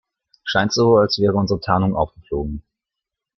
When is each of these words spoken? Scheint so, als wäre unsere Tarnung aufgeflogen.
Scheint 0.43 0.73
so, 0.73 0.97
als 0.97 1.19
wäre 1.19 1.35
unsere 1.37 1.59
Tarnung 1.59 1.95
aufgeflogen. 1.95 2.63